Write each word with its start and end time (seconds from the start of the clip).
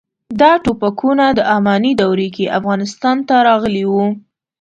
دا 0.39 0.51
ټوپکونه 0.63 1.25
د 1.37 1.39
اماني 1.55 1.91
دورې 2.01 2.27
کې 2.35 2.53
افغانستان 2.59 3.17
ته 3.27 3.35
راغلي 3.47 3.83
وو. 3.91 4.05